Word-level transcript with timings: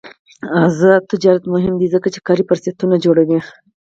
آزاد 0.63 1.01
تجارت 1.11 1.43
مهم 1.53 1.73
دی 1.81 1.87
ځکه 1.95 2.07
چې 2.13 2.19
کاري 2.27 2.43
فرصتونه 2.49 2.95
جوړوي. 3.05 3.39